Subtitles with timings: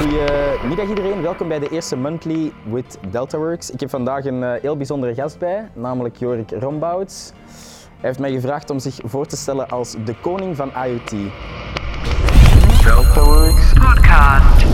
[0.00, 3.70] Goedemiddag iedereen, welkom bij de eerste Monthly with DeltaWorks.
[3.70, 7.32] Ik heb vandaag een eh, heel bijzondere gast bij, namelijk Jorik Rombouts.
[7.88, 11.10] Hij heeft mij gevraagd om zich voor te stellen als de koning van IoT.
[12.82, 14.64] DeltaWorks Podcast.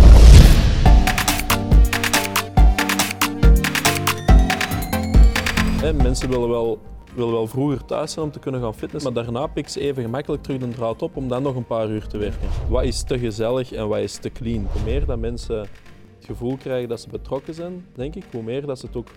[5.81, 6.81] Hè, mensen willen wel,
[7.17, 10.03] willen wel vroeger thuis zijn om te kunnen gaan fitnessen, maar daarna pikken ze even
[10.03, 12.49] gemakkelijk terug de draad op om dan nog een paar uur te werken.
[12.69, 14.67] Wat is te gezellig en wat is te clean?
[14.73, 18.67] Hoe meer dat mensen het gevoel krijgen dat ze betrokken zijn, denk ik, hoe meer
[18.67, 19.09] dat ze het ook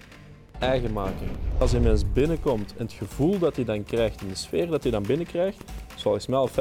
[0.59, 1.27] eigen maken.
[1.57, 4.83] Als een mens binnenkomt en het gevoel dat hij dan krijgt, en de sfeer dat
[4.83, 5.63] hij dan binnenkrijgt,
[5.95, 6.51] volgens mij al 50%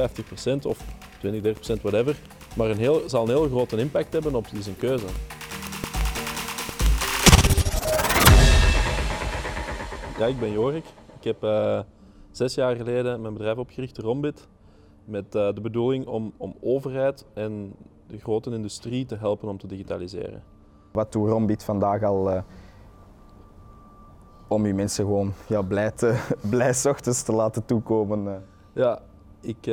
[0.63, 0.77] of
[1.19, 2.15] 20, 30% whatever,
[2.55, 5.05] maar een heel, zal een heel grote impact hebben op zijn keuze.
[10.19, 10.85] Ja, ik ben Jorik.
[11.19, 11.79] Ik heb eh,
[12.31, 14.47] zes jaar geleden mijn bedrijf opgericht, Rombit,
[15.05, 17.75] met eh, de bedoeling om, om overheid en
[18.07, 20.43] de grote industrie te helpen om te digitaliseren.
[20.91, 22.41] Wat doet Rombit vandaag al eh,
[24.47, 28.45] om je mensen gewoon ja, blij, te, blij ochtends te laten toekomen?
[28.73, 29.01] Ja,
[29.41, 29.67] ik,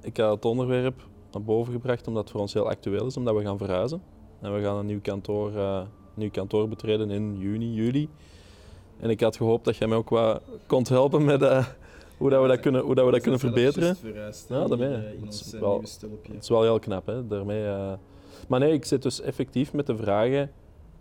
[0.00, 3.36] ik heb het onderwerp naar boven gebracht omdat het voor ons heel actueel is, omdat
[3.36, 4.02] we gaan verhuizen.
[4.40, 5.52] En we gaan een nieuw kantoor,
[6.14, 8.08] nieuw kantoor betreden in juni, juli.
[9.00, 11.66] En ik had gehoopt dat jij mij ook wat kon helpen met eh,
[12.16, 13.96] hoe, dat we dat kunnen, hoe dat we dat kunnen verbeteren.
[14.48, 14.88] Ja, daarmee.
[14.88, 15.80] Het ons is eh, wel-.
[15.80, 17.26] Het is wel heel knap, hè?
[17.26, 17.92] Daarmee, eh.
[18.48, 20.50] Maar nee, ik zit dus effectief met de vragen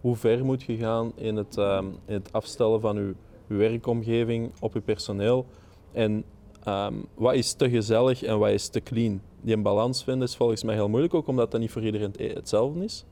[0.02, 3.14] hoe ver moet je gaan in het, ehm, in het afstellen van je,
[3.48, 5.46] uw werkomgeving op je personeel
[5.92, 6.24] en
[6.64, 9.22] ehm, wat is te gezellig en wat is te clean.
[9.42, 12.12] Die een balans vinden is volgens mij heel moeilijk, ook omdat dat niet voor iedereen
[12.18, 13.06] het- hetzelfde is.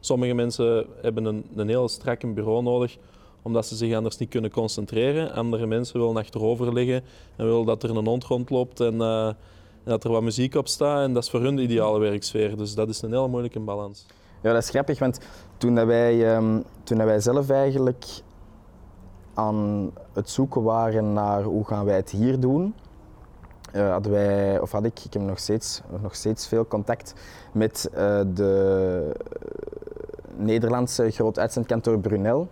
[0.00, 2.96] Sommige mensen hebben een, een heel strak bureau nodig
[3.44, 5.32] omdat ze zich anders niet kunnen concentreren.
[5.32, 7.02] Andere mensen willen achterover liggen
[7.36, 9.36] en willen dat er een hond rondloopt en, eh, en
[9.84, 11.02] dat er wat muziek op staat.
[11.02, 12.56] En dat is voor hun de ideale werksfeer.
[12.56, 14.06] Dus dat is een heel moeilijke balans.
[14.42, 15.18] Ja, dat is grappig, want
[15.56, 18.04] toen, dat wij, ehm, toen wij zelf eigenlijk
[19.34, 22.74] aan het zoeken waren naar hoe gaan wij het hier doen,
[23.72, 27.14] eh, hadden wij, of had ik, ik heb nog steeds, nog steeds veel contact
[27.52, 29.12] met eh, de
[30.36, 32.48] Nederlandse groot uitzendkantoor Brunel.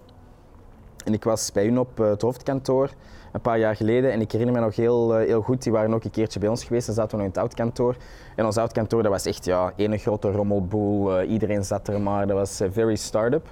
[1.05, 2.91] En ik was bij hun op eh, het hoofdkantoor
[3.33, 5.95] een paar jaar geleden en ik herinner me nog heel, eh, heel goed, die waren
[5.95, 7.97] ook een keertje bij ons geweest en zaten we nog in het oudkantoor.
[8.37, 12.27] En ons oudkantoor dat was echt ja, één grote rommelboel, eh, iedereen zat er maar,
[12.27, 13.47] dat was very start-up.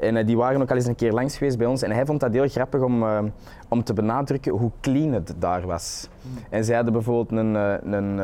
[0.00, 2.20] En die waren ook al eens een keer langs geweest bij ons en hij vond
[2.20, 3.04] dat heel grappig om,
[3.68, 6.08] om te benadrukken hoe clean het daar was.
[6.50, 7.54] En zij hadden bijvoorbeeld een,
[7.94, 8.18] een,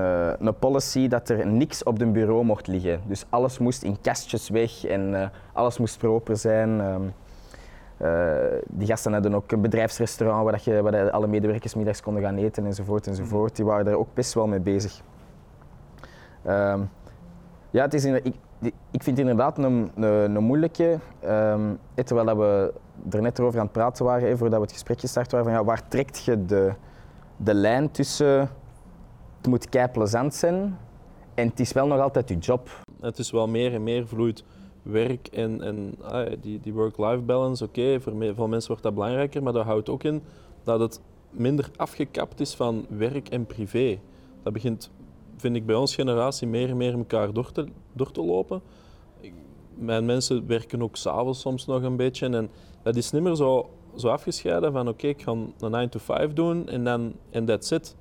[0.47, 3.01] een policy dat er niks op hun bureau mocht liggen.
[3.07, 6.81] Dus alles moest in kastjes weg en alles moest proper zijn.
[6.81, 7.03] ehm.
[7.97, 8.35] Eh,
[8.69, 12.37] die gasten hadden ook een bedrijfsrestaurant waar, dat je, waar alle medewerkers middags konden gaan
[12.37, 13.57] eten enzovoort enzovoort.
[13.57, 15.01] Die waren daar ook best wel mee bezig.
[16.45, 16.81] Ehm,
[17.71, 18.35] ja, het is in, ik,
[18.91, 20.99] ik vind het inderdaad een, een, een moeilijke.
[21.21, 21.55] eh,
[21.95, 22.73] terwijl dat we
[23.11, 25.57] er net over aan het praten waren, hè, voordat we het gesprek gestart waren, van
[25.57, 26.73] ja, waar trekt je de,
[27.37, 28.39] de lijn tussen
[29.37, 30.77] het moet kei plezant zijn
[31.35, 32.69] en het is wel nog altijd je job.
[33.01, 34.45] Het is wel meer en meer vloeit
[34.91, 37.65] werk en, en ah, die, die work-life balance.
[37.65, 40.23] Oké, voor veel mensen wordt dat belangrijker, maar dat houdt ook in
[40.65, 43.99] dat het minder afgekapt is van werk en privé.
[44.43, 44.91] Dat begint,
[45.37, 48.63] vind ik, bij onze generatie meer en meer elkaar door te, door te lopen.
[49.75, 52.51] Mijn mensen werken ook s'avonds soms nog een beetje en
[52.83, 56.33] dat is niet meer zo, zo afgescheiden van oké, ik ga een 9 to 5
[56.33, 57.97] doen en dan en that's it.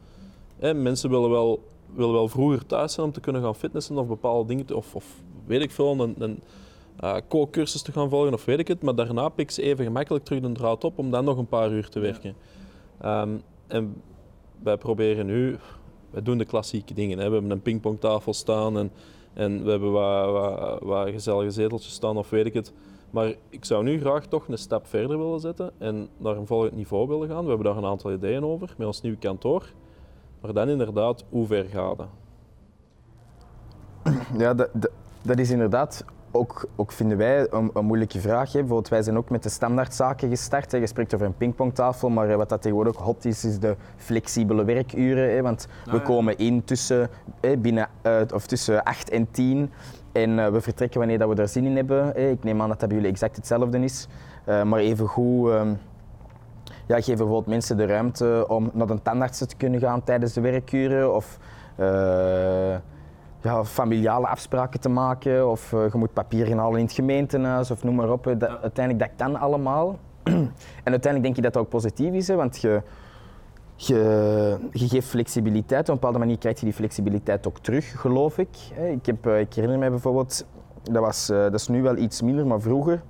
[0.59, 1.63] Mensen willen wel,
[1.94, 4.96] willen wel vroeger thuis zijn om te kunnen gaan fitnessen of bepaalde dingen, te- of,
[4.96, 5.06] of
[5.46, 5.96] weet ik veel,
[7.00, 8.81] eh, kookcursus te gaan volgen of weet ik het.
[8.81, 11.72] Maar daarna pikken ze even gemakkelijk terug de draad op om dan nog een paar
[11.72, 12.35] uur te werken.
[13.01, 14.01] Ehm, en
[14.63, 15.57] wij proberen nu,
[16.09, 17.17] wij doen de klassieke dingen.
[17.17, 17.28] Hè.
[17.28, 18.91] We hebben een pingpongtafel staan en,
[19.34, 22.73] en we hebben wat, wat, wat gezellige zeteltjes staan of weet ik het.
[23.09, 26.75] Maar ik zou nu graag toch een stap verder willen zetten en naar een volgend
[26.75, 27.44] niveau willen gaan.
[27.44, 29.73] We hebben daar een aantal ideeën over met ons nieuwe kantoor.
[30.41, 32.07] Maar dan inderdaad, hoe ver gaat dat?
[34.38, 34.91] Ja, dat, dat,
[35.22, 36.05] dat is inderdaad
[36.35, 38.52] ook, ook vinden wij een, een moeilijke vraag.
[38.52, 38.59] Hè.
[38.59, 40.72] Bijvoorbeeld, wij zijn ook met de standaardzaken gestart.
[40.72, 40.78] Hè.
[40.78, 43.76] Je spreekt over een pingpongtafel, maar eh, wat dat tegenwoordig ook hot is, is de
[43.97, 45.35] flexibele werkuren.
[45.35, 45.41] Hè.
[45.41, 47.09] Want we komen in tussen,
[47.41, 49.72] hè, binnen, eh, of tussen 8 en 10
[50.11, 52.05] en eh, we vertrekken wanneer dat we er zin in hebben.
[52.05, 52.29] Hè.
[52.29, 54.08] Ik neem aan dat dat bij jullie exact hetzelfde is.
[54.46, 55.52] Maar even goed.
[56.87, 60.41] ja, geven bijvoorbeeld mensen de ruimte om naar de tandarts te kunnen gaan tijdens de
[60.41, 61.16] werkuren.
[61.16, 61.37] Of
[63.46, 65.50] ja, familiale afspraken te maken.
[65.50, 68.24] Of eh, je moet papier gaan halen in het gemeentehuis of noem maar op.
[68.24, 70.00] Dat, Uiteindelijk, dat kan allemaal.
[70.84, 72.82] en uiteindelijk denk ik dat dat ook positief is, hè, want je,
[73.76, 75.82] je, je geeft flexibiliteit.
[75.82, 78.58] Op een bepaalde manier krijg je die flexibiliteit ook terug, geloof ik.
[78.92, 80.46] Ik, heb, eh, ik herinner me bijvoorbeeld
[80.84, 83.02] Dat, was, eh, dat is nu wel iets minder, maar vroeger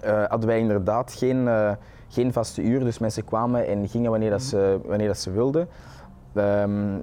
[0.00, 1.48] eh, hadden wij inderdaad geen,
[2.08, 2.80] geen vaste uur.
[2.80, 5.68] Dus mensen kwamen en gingen wanneer, dat ze, wanneer dat ze wilden.
[6.34, 6.98] Ehm,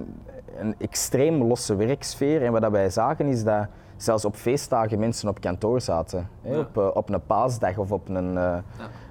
[0.58, 2.42] een extreem losse werksfeer.
[2.42, 3.66] En wat wij zagen is dat
[3.96, 6.28] zelfs op feestdagen mensen op kantoor zaten.
[6.42, 6.58] Ja.
[6.58, 8.58] op, eh, op een paasdag of op een, eh,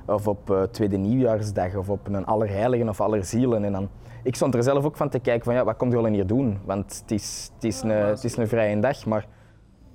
[0.05, 3.63] of op eh, tweede nieuwjaarsdag of op een allerheiligen of allerzielen.
[3.63, 3.89] En dan,
[4.23, 6.59] ik stond er zelf ook van te kijken van ja, wat komt u hier doen?
[6.65, 9.27] Want het is, het is, een, het is een vrije dag, maar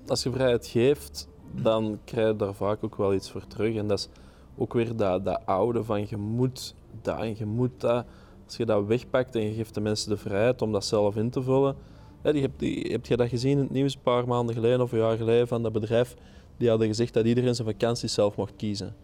[0.06, 3.76] Als je vrijheid geeft, dan krijg je daar vaak ook wel iets voor terug.
[3.76, 4.08] En dat is
[4.56, 8.04] ook weer dat, dat oude van je moet dat en je moet dat.
[8.48, 11.30] Als je dat wegpakt en je geeft de mensen de vrijheid om dat zelf in
[11.30, 11.76] te vullen.
[12.22, 14.80] Ja, die heb, die, heb je dat gezien in het nieuws een paar maanden geleden
[14.80, 16.14] of een jaar geleden van dat bedrijf?
[16.56, 18.94] Die hadden gezegd dat iedereen zijn vakantie zelf mocht kiezen.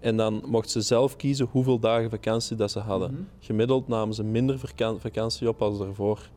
[0.00, 3.28] En dan mochten ze zelf kiezen hoeveel dagen vakantie dat ze hadden.
[3.38, 6.30] Gemiddeld namen ze minder vakan- vakantie op als daarvoor.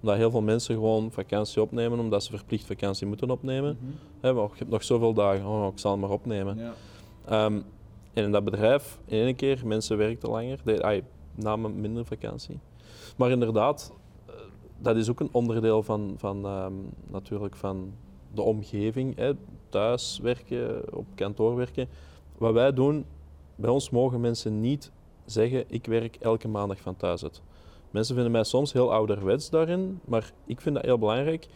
[0.00, 3.78] Omdat heel veel mensen gewoon vakantie opnemen omdat ze verplicht vakantie moeten opnemen.
[4.20, 6.58] Hè, maar je hebt nog zoveel dagen, oh, ik zal het maar opnemen.
[7.26, 7.60] Ehm,
[8.12, 11.02] en in dat bedrijf, in één keer, mensen werkten langer, de,
[11.34, 12.58] namen minder vakantie.
[13.16, 13.92] Maar inderdaad,
[14.26, 14.34] eh,
[14.78, 16.72] dat is ook een onderdeel van, van, ehm,
[17.10, 17.92] natuurlijk van
[18.34, 19.16] de omgeving.
[19.16, 19.32] Hè.
[19.68, 21.88] Thuis werken, op kantoor werken.
[22.38, 23.04] Wat wij doen,
[23.56, 24.92] bij ons mogen mensen niet
[25.24, 27.42] zeggen, ik werk elke maandag van thuis uit.
[27.90, 31.46] Mensen vinden mij soms heel ouderwets daarin, maar ik vind dat heel belangrijk.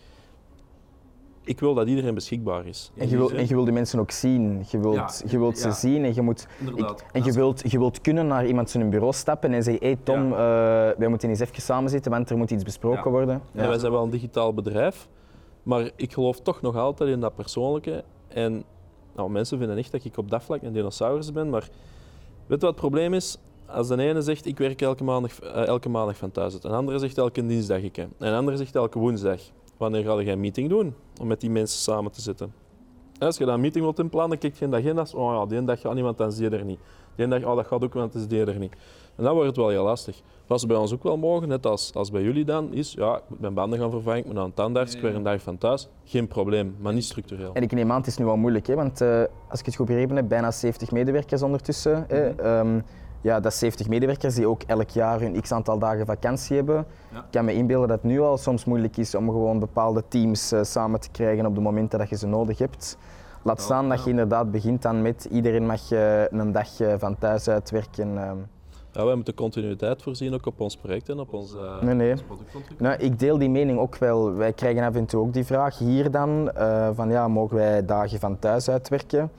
[1.48, 2.90] Ik wil dat iedereen beschikbaar is.
[2.96, 4.64] En je, wil, en je wil die mensen ook zien.
[4.70, 5.70] Je wilt, Ja, je wilt ja.
[5.70, 6.46] ze zien en je moet.
[6.76, 9.88] Ik- en je wilt, je wilt kunnen naar iemand zijn bureau stappen en zeggen: Hé
[9.92, 10.38] hey Tom, eh,
[10.98, 13.10] wij moeten eens even samen zitten, want er moet iets besproken Ja.
[13.10, 13.42] worden.
[13.54, 15.08] En wij zijn wel een digitaal bedrijf,
[15.62, 18.04] maar ik geloof toch nog altijd in dat persoonlijke.
[18.28, 18.64] En
[19.16, 21.68] nou, mensen vinden echt dat ik op dat vlak een dinosaurus ben, maar weet
[22.46, 23.38] je wat het probleem is?
[23.66, 26.70] Als de ene zegt ik werk elke maandag, eh, elke maandag van thuis uit, een
[26.70, 29.40] andere zegt elke dinsdag ik, en een andere zegt elke woensdag.
[29.78, 32.52] Wanneer ga je een meeting doen om met die mensen samen te zitten?
[33.18, 35.14] En Als je dan een meeting wilt inplannen, dan kijk je in de agenda's.
[35.14, 36.78] Oh ja, die ene dag gaat niemand, dan zie je er niet.
[37.16, 38.72] Die ene dag, oh, dat gaat ook, want dan is die er niet.
[39.16, 40.20] En dan wordt het wel heel lastig.
[40.46, 43.16] Wat ze bij ons ook wel mogen, net als, als bij jullie dan, is ja,
[43.16, 45.42] ik moet mijn banden gaan vervangen, ik moet naar een tandarts, ik werk een dag
[45.42, 45.88] van thuis.
[46.04, 47.50] Geen probleem, maar niet structureel.
[47.52, 49.74] En ik neem aan, het is nu wel moeilijk, hè, want eh, als ik het
[49.76, 52.04] goed begrepen heb, bijna 70 medewerkers ondertussen.
[52.08, 52.32] hè.
[52.62, 52.80] Mhm.
[53.20, 56.86] Ja, dat is 70 medewerkers die ook elk jaar hun x aantal dagen vakantie hebben.
[57.12, 57.18] Ja.
[57.18, 60.52] Ik kan me inbeelden dat het nu al soms moeilijk is om gewoon bepaalde teams
[60.52, 62.96] eh, samen te krijgen op de momenten dat je ze nodig hebt.
[63.42, 67.18] Laat staan dat je inderdaad begint dan met iedereen mag eh, een dag eh, van
[67.18, 68.18] thuis uitwerken.
[68.18, 68.36] ehm.
[68.92, 72.10] Ja, wij moeten continuïteit voorzien ook op ons project en op ons, eh, Nee, nee.
[72.12, 72.80] ons productontwikkeling.
[72.80, 74.32] Nou, ik deel die mening ook wel.
[74.34, 77.84] Wij krijgen af en toe ook die vraag hier dan, eh, van ja, mogen wij
[77.84, 79.30] dagen van thuis uitwerken?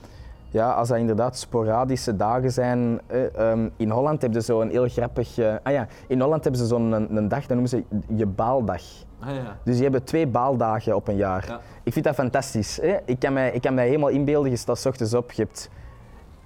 [0.52, 3.00] Ja, als dat inderdaad sporadische dagen zijn.
[3.08, 5.38] eh, ehm, in Holland hebben ze zo'n heel grappig...
[5.38, 7.84] eh, ah ja, in Holland hebben ze zo'n een, een dag, dat noemen ze
[8.16, 8.82] je baaldag.
[9.20, 9.58] Ah, ja.
[9.64, 11.46] Dus die hebben twee baaldagen op een jaar.
[11.48, 11.60] Ja.
[11.84, 12.80] Ik vind dat fantastisch.
[12.82, 12.98] Hè?
[13.06, 15.70] Ik, kan mij, ik kan mij helemaal inbeelden, je staat 's ochtends op, je hebt,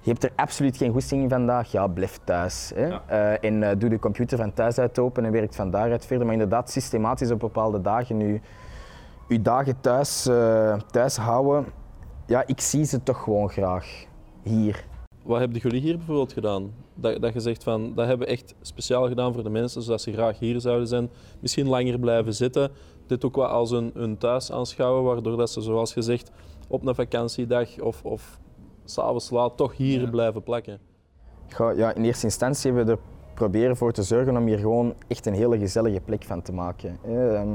[0.00, 2.72] je hebt er absoluut geen goesting in vandaag, ja, blijf thuis.
[2.74, 2.86] Hè?
[2.86, 3.02] Ja.
[3.06, 6.24] Eh, en doe de computer van thuis uit open en werkt van daaruit verder.
[6.24, 8.40] Maar inderdaad, systematisch op bepaalde dagen je,
[9.28, 10.28] je dagen thuis,
[10.90, 11.64] thuis houden.
[12.26, 14.04] Ja, ik zie ze toch gewoon graag
[14.42, 14.84] hier.
[15.22, 16.72] Wat hebben jullie hier bijvoorbeeld gedaan?
[16.94, 20.00] Dat, dat je zegt van, dat hebben we echt speciaal gedaan voor de mensen, zodat
[20.00, 21.10] ze graag hier zouden zijn.
[21.40, 22.70] Misschien langer blijven zitten.
[23.06, 26.30] Dit ook wel als een, een thuis aanschouwen, waardoor dat ze, zoals gezegd,
[26.68, 28.40] op een vakantiedag of, of
[28.84, 30.78] s'avonds laat toch hier blijven plakken.
[31.46, 34.94] Ga- ja, in eerste instantie hebben we er proberen voor te zorgen om hier gewoon
[35.08, 36.98] echt een hele gezellige plek van te maken.
[37.04, 37.54] Ehm,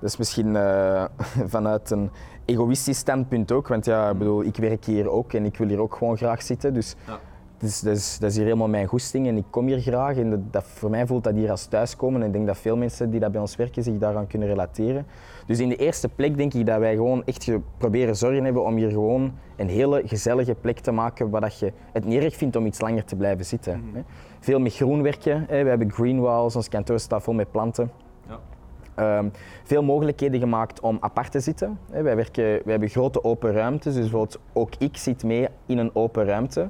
[0.00, 1.04] dat is misschien eh,
[1.54, 2.10] vanuit een
[2.48, 5.80] egoïstisch standpunt ook, want ja, ik, bedoel, ik werk hier ook en ik wil hier
[5.80, 6.74] ook gewoon graag zitten.
[6.74, 7.18] Dus Ja.
[7.58, 10.16] dat, is, dat, is, dat is hier helemaal mijn goesting en ik kom hier graag.
[10.16, 12.76] En dat, dat, voor mij voelt dat hier als thuiskomen en ik denk dat veel
[12.76, 15.06] mensen die dat bij ons werken zich daaraan kunnen relateren.
[15.46, 18.76] Dus in de eerste plek denk ik dat wij gewoon echt proberen zorgen hebben om
[18.76, 22.56] hier gewoon een hele gezellige plek te maken waar dat je het niet erg vindt
[22.56, 23.82] om iets langer te blijven zitten.
[23.92, 24.00] hè.
[24.40, 25.46] Veel met groen werken.
[25.48, 27.90] We hebben green walls, ons kantoor staat vol met planten.
[28.98, 29.28] Ehm,
[29.64, 31.78] veel mogelijkheden gemaakt om apart te zitten.
[31.90, 32.02] hè.
[32.02, 35.90] Wij, werken, wij hebben grote open ruimtes, dus bijvoorbeeld ook ik zit mee in een
[35.94, 36.68] open ruimte.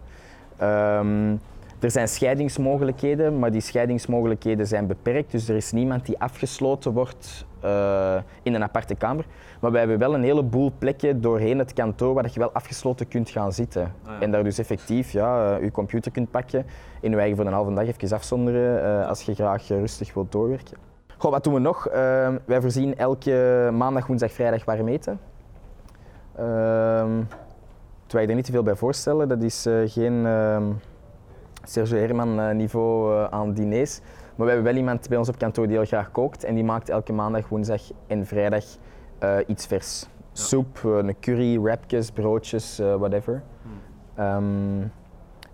[0.57, 1.37] Ehm,
[1.81, 5.31] er zijn scheidingsmogelijkheden, maar die scheidingsmogelijkheden zijn beperkt.
[5.31, 9.27] Dus er is niemand die afgesloten wordt eh, in een aparte kamer.
[9.61, 13.31] Maar wij hebben wel een heleboel plekken doorheen het kantoor waar je wel afgesloten kunt
[13.31, 13.83] gaan zitten.
[13.83, 14.21] Ah, ja.
[14.21, 16.67] En daar dus effectief ja, eh, je computer kunt pakken
[17.01, 20.33] en je eigen voor een halve dag even afzonderen eh, als je graag rustig wilt
[20.33, 20.88] doorwerken.
[21.19, 21.89] Goh, wat doen we nog?
[21.89, 25.21] Eh, wij voorzien elke maandag, woensdag, vrijdag warm eten.
[26.37, 27.21] Ehm
[28.09, 30.65] terwijl je er niet te veel bij voorstellen, dat is eh, geen ehm,
[31.65, 34.01] Sergio Herman eh, niveau eh, aan diners.
[34.35, 36.65] Maar we hebben wel iemand bij ons op kantoor die heel graag kookt en die
[36.65, 38.65] maakt elke maandag, woensdag en vrijdag
[39.47, 40.07] iets vers.
[40.33, 43.43] soep, een curry, wrapjes, broodjes, whatever.
[44.15, 44.81] Ehm,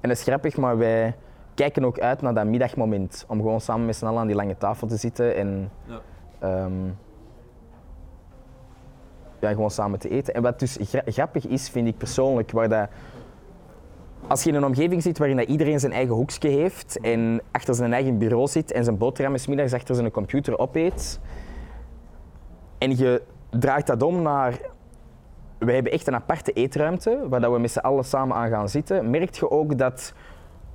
[0.00, 1.16] en dat is grappig, maar wij
[1.54, 3.24] kijken ook uit naar dat middagmoment.
[3.28, 6.00] Om gewoon samen met z'n allen aan die lange tafel te zitten en Ja.
[6.38, 6.72] ehm,
[9.40, 10.34] ja, gewoon samen te eten.
[10.34, 12.88] En wat dus gra- grappig is, vind ik persoonlijk, waar dat,
[14.26, 17.74] als je in een omgeving zit waarin dat iedereen zijn eigen hoekje heeft en achter
[17.74, 21.20] zijn eigen bureau zit en zijn boterhammen 's middags achter zijn computer opeet
[22.78, 24.58] en je draait dat om naar
[25.58, 28.68] we hebben echt een aparte eetruimte waar dat we met z'n allen samen aan gaan
[28.68, 29.10] zitten.
[29.10, 30.12] Merk je ook dat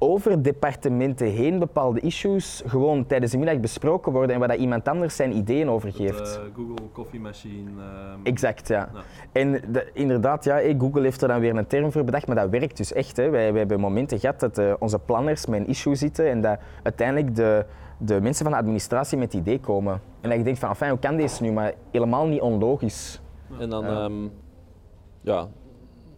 [0.02, 4.88] over departementen heen bepaalde issues gewoon tijdens de middag besproken worden en waar dat iemand
[4.88, 6.36] anders zijn ideeën over geeft.
[6.38, 7.70] eh, Google koffiemachine.
[7.82, 8.90] ehm, Exact, ja.
[8.94, 9.02] Ja.
[9.32, 12.36] En de- inderdaad, ja, hey, Google heeft er dan weer een term voor bedacht, maar
[12.36, 13.18] dat werkt dus echt.
[13.18, 13.30] Hè.
[13.30, 16.60] Wij, wij hebben momenten gehad dat eh, onze planners met een issue zitten en dat
[16.84, 17.66] uiteindelijk de,
[17.98, 20.02] de mensen van de administratie met het idee komen.
[20.22, 21.52] En dat je denkt van, enfin, hoe kan deze nu?
[21.52, 23.22] Maar helemaal niet onlogisch.
[23.60, 24.14] En dan ehm,
[25.22, 25.48] ja,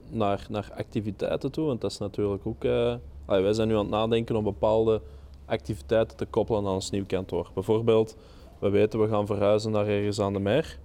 [0.10, 2.64] naar, naar activiteiten toe, want dat is natuurlijk ook.
[3.32, 5.02] Allee, wij zijn nu aan het nadenken om bepaalde
[5.46, 7.52] activiteiten te koppelen aan ons nieuw kantoor.
[7.54, 8.16] Bijvoorbeeld,
[8.60, 10.80] we weten we gaan verhuizen naar ergens aan de meer.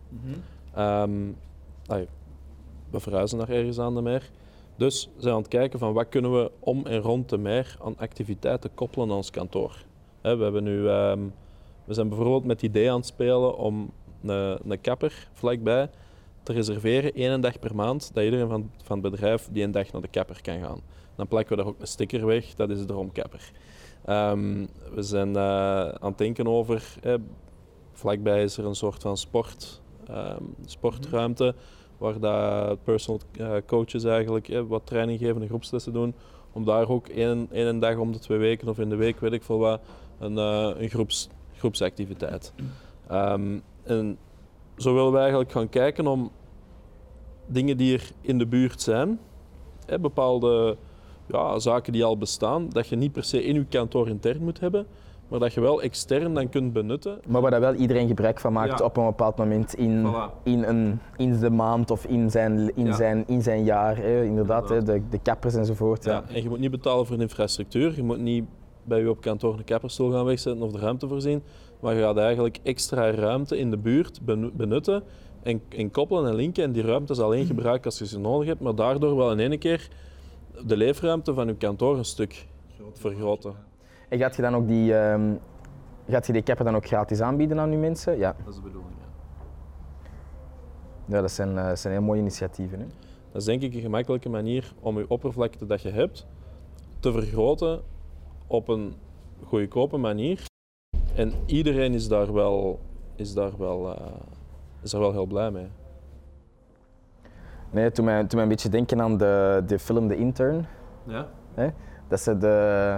[0.75, 1.33] Ehm,
[1.87, 2.09] allee,
[2.91, 4.31] we verhuizen naar ergens aan de meer.
[4.77, 7.77] Dus we zijn aan het kijken van wat kunnen we om en rond de meer
[7.83, 9.85] aan activiteiten koppelen aan ons kantoor.
[10.21, 11.21] Hè, we, hebben nu, ehm,
[11.85, 13.91] we zijn bijvoorbeeld met het idee aan het spelen om
[14.23, 15.91] een, een kapper vlakbij
[16.43, 19.93] te reserveren, één dag per maand, dat iedereen van, van het bedrijf die een dag
[19.93, 20.81] naar de kapper kan gaan.
[21.17, 23.51] Dan plakken we daar ook een sticker weg, dat is de droomkapper.
[24.05, 27.15] Ehm, we zijn eh, aan het denken over, eh,
[27.93, 31.55] vlakbij is er een soort van sport, ehm, sportruimte,
[31.99, 36.15] waar dat personal eh, coaches eigenlijk wat training geven en groepslessen doen,
[36.53, 39.33] om daar ook één, één dag om de twee weken of in de week, weet
[39.33, 39.81] ik veel wat,
[40.19, 42.53] een, eh, een groeps, groepsactiviteit.
[43.09, 44.19] Ehm, en
[44.77, 46.31] zo willen we eigenlijk gaan kijken om
[47.47, 49.21] dingen die er in de buurt zijn,
[50.01, 50.77] bepaalde
[51.29, 54.61] ja, zaken die al bestaan, dat je niet per se in je kantoor intern moet
[54.61, 54.87] hebben,
[55.29, 57.19] maar dat je wel extern dan kunt benutten.
[57.29, 58.85] Maar waar dat wel iedereen gebruik van maakt Ja.
[58.85, 60.43] op een bepaald moment in, Voilà.
[60.43, 62.93] in, een, in de maand of in zijn, in Ja.
[62.95, 63.97] zijn, in zijn jaar.
[63.97, 64.25] Hè.
[64.25, 66.05] Inderdaad, hè, de, de kappers enzovoort.
[66.05, 66.13] Ja.
[66.13, 66.35] Ja.
[66.35, 68.45] En je moet niet betalen voor de infrastructuur, je moet niet
[68.85, 71.43] bij je op kantoor een kapperstoel gaan wegzetten of de ruimte voorzien,
[71.81, 75.03] maar je gaat eigenlijk extra ruimte in de buurt benu- benutten
[75.43, 78.47] en, en koppelen en linken en die ruimte is alleen gebruiken als je ze nodig
[78.49, 79.89] hebt, maar daardoor wel in één keer
[80.65, 82.47] de leefruimte van je kantoor een stuk
[82.93, 83.55] vergroten.
[84.09, 85.35] En gaat je dan ook die, ehm,
[86.09, 88.19] gaat je die kapper dan ook gratis aanbieden aan je mensen?
[88.19, 88.95] Ja, Dat is de bedoeling.
[91.07, 91.17] Ja.
[91.17, 92.79] ja dat, zijn, eh, dat zijn heel mooie initiatieven.
[92.79, 92.87] Hè.
[93.33, 96.27] Dat is denk ik een gemakkelijke manier om je oppervlakte dat je hebt
[97.01, 97.83] te vergroten
[98.47, 98.95] op een
[99.45, 100.45] goedkope manier.
[101.15, 102.81] En iedereen is daar wel,
[103.17, 104.07] is daar wel, eh,
[104.83, 105.67] is daar wel heel blij mee.
[107.71, 110.67] Nee, toen mij, toen mij een beetje denken aan de, de film The Intern.
[111.05, 111.27] Ja?
[112.09, 112.97] Dat ze de,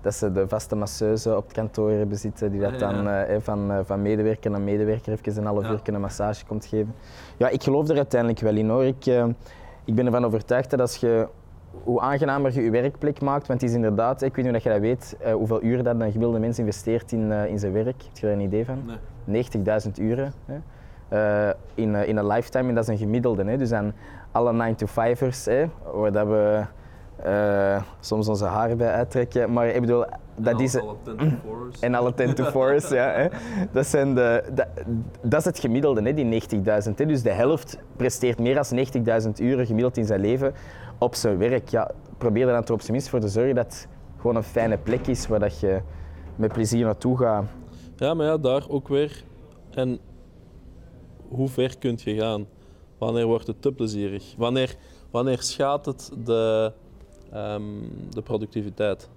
[0.00, 3.08] dat ze de vaste masseuse op het kantoor hebben zitten, die dat Ah, ja, dan
[3.08, 6.94] eh, van, eh, van medewerker naar medewerker even een half uur een massage komt geven.
[7.36, 8.84] Ja, ik geloof er uiteindelijk wel in hoor.
[8.84, 9.26] Ik, eh,
[9.84, 11.28] ik ben ervan overtuigd dat als je,
[11.84, 14.68] hoe aangenamer je je werkplek maakt, want het is inderdaad, ik weet niet of je
[14.68, 18.02] dat weet, eh, hoeveel uren dat een gemiddelde mens investeert in, eh, in zijn werk.
[18.02, 18.82] Heb je daar een idee van?
[18.86, 18.96] Nee.
[19.24, 20.58] 90.000 uren hè,
[21.08, 23.44] eh, in, eh, in een lifetime en dat is een gemiddelde.
[23.44, 23.56] Hè.
[23.56, 23.94] Dus aan
[24.32, 26.64] alle 9-to-5'ers, hè, waar dat we
[27.16, 29.52] eh, soms onze haren bij uittrekken.
[29.52, 30.78] Maar ik bedoel, dat is,
[31.80, 33.10] en alle 10-to-4'ers, ja.
[33.10, 33.26] Hè.
[33.72, 34.66] Dat, zijn de, dat,
[35.22, 36.94] dat is het gemiddelde, hè, die 90.000.
[36.96, 37.06] hè.
[37.06, 38.86] Dus de helft presteert meer dan
[39.24, 40.52] 90.000 uren gemiddeld in zijn leven
[40.98, 41.68] op zijn werk.
[41.68, 44.78] Ja, probeer er dan op zijn minst voor te zorgen dat het gewoon een fijne
[44.78, 45.80] plek is waar dat je
[46.36, 47.44] met plezier naartoe gaat.
[47.96, 49.24] Ja, maar ja, daar ook weer.
[49.70, 49.98] En
[51.28, 52.46] hoe ver kunt je gaan?
[52.98, 54.34] Wanneer wordt het te plezierig?
[54.38, 54.76] Wanneer,
[55.10, 56.72] wanneer schaadt het de,
[57.32, 57.62] ehm,
[58.10, 59.08] de productiviteit?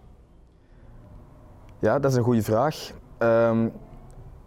[1.79, 2.91] Ja, dat is een goede vraag.
[3.17, 3.67] Ehm,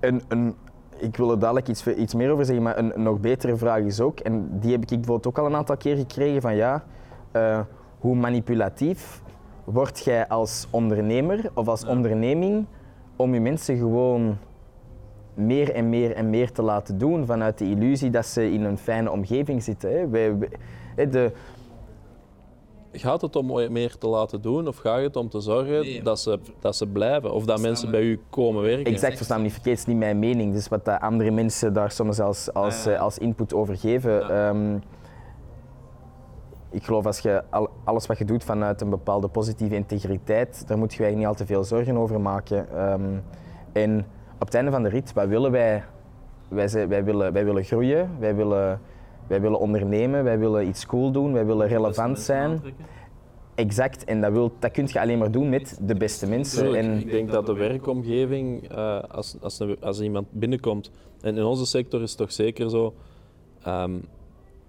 [0.00, 0.54] een, een,
[0.96, 3.80] ik wil er dadelijk iets, iets meer over zeggen, maar een, een nog betere vraag
[3.80, 6.84] is ook, en die heb ik bijvoorbeeld ook al een aantal keer gekregen, van ja,
[7.32, 7.60] eh,
[7.98, 9.22] hoe manipulatief
[9.64, 11.88] word jij als ondernemer of als Ja.
[11.88, 12.66] onderneming
[13.16, 14.36] om je mensen gewoon
[15.34, 18.78] meer en meer en meer te laten doen vanuit de illusie dat ze in een
[18.78, 19.92] fijne omgeving zitten.
[19.98, 20.08] Hè.
[20.08, 20.36] Wij,
[21.10, 21.32] de,
[22.94, 26.02] Gaat het om meer te laten doen of gaat het om te zorgen Nee.
[26.02, 28.92] dat, ze, dat ze blijven of dat mensen bij u komen werken?
[28.92, 30.52] Exact, versta me niet verkeerd, het is niet mijn mening.
[30.52, 32.92] Dus wat andere mensen daar soms als, als, Ah, ja.
[32.92, 34.12] eh, als input over geven.
[34.12, 34.48] Ja.
[34.48, 34.76] Ehm,
[36.70, 40.78] ik geloof als je al- alles wat je doet vanuit een bepaalde positieve integriteit, daar
[40.78, 42.68] moet je eigenlijk niet al te veel zorgen over maken.
[42.76, 43.02] Ehm,
[43.72, 44.06] en
[44.42, 45.84] op het einde van de rit, wat willen wij?
[46.48, 48.80] Wij, zijn- wij, willen, wij willen groeien, wij willen
[49.26, 52.60] wij willen ondernemen, wij willen iets cool doen, wij willen relevant zijn.
[53.54, 56.74] Exact, en dat, wil, dat kun je alleen maar doen met de beste mensen.
[56.74, 61.44] En Ik denk dat de werkomgeving, eh, als, als, een- als iemand binnenkomt, en in
[61.44, 62.94] onze sector is het toch zeker zo,
[63.62, 63.92] ehm,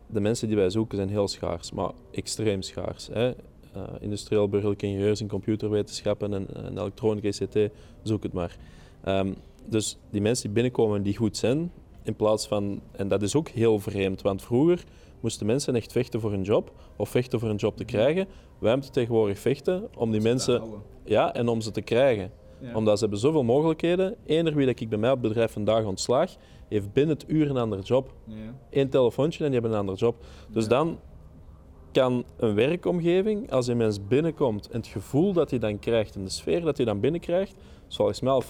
[0.08, 3.10] de mensen die wij zoeken zijn heel schaars, maar extreem schaars.
[3.13, 3.27] Hè?
[3.30, 7.72] Eh, industrieel burgerlijke ingenieurs in computerwetenschappen en, en elektronica, ICT,
[8.03, 8.58] zoek het maar.
[9.03, 9.32] Ehm,
[9.65, 11.72] dus die mensen die binnenkomen die goed zijn,
[12.03, 14.84] in plaats van, en dat is ook heel vreemd, want vroeger
[15.20, 18.27] moesten mensen echt vechten voor een job of vechten voor een job te krijgen.
[18.60, 20.63] Wij moeten tegenwoordig vechten om die mensen
[21.05, 22.32] ja, en om ze te krijgen.
[22.74, 24.15] Omdat ze hebben zoveel mogelijkheden.
[24.25, 26.36] Eender wie dat ik bij mij op het bedrijf vandaag ontslaag,
[26.67, 28.13] heeft binnen het uur een andere job.
[28.70, 30.25] Eén telefoontje en die hebben een andere job.
[30.50, 31.00] Dus dan
[31.91, 36.24] kan een werkomgeving, als een mens binnenkomt en het gevoel dat hij dan krijgt en
[36.24, 37.55] de sfeer dat hij dan binnenkrijgt,
[37.89, 38.46] volgens mij al 50%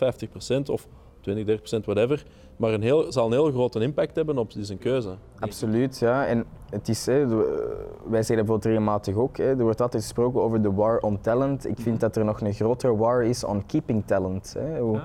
[0.66, 0.88] of
[1.24, 2.26] 20, 30%, whatever,
[2.58, 5.10] maar een heel, zal een heel grote impact hebben op zijn keuze.
[5.40, 6.26] Absoluut, ja.
[6.26, 10.62] En het is, hè, wij zeggen bijvoorbeeld regelmatig ook, hè, er wordt altijd gesproken over
[10.62, 11.68] de war on talent.
[11.68, 14.56] Ik vind dat er nog een grotere war is on keeping talent.
[14.58, 14.80] Hè.
[14.80, 15.00] Hoe,